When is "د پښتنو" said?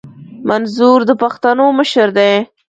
1.09-1.65